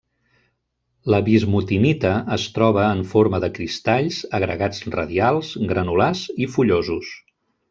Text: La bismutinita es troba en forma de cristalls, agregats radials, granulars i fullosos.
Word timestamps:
La 1.13 1.17
bismutinita 1.27 2.13
es 2.37 2.45
troba 2.55 2.85
en 2.95 3.03
forma 3.11 3.41
de 3.45 3.51
cristalls, 3.59 4.19
agregats 4.39 4.83
radials, 4.97 5.53
granulars 5.75 6.25
i 6.47 6.51
fullosos. 6.57 7.15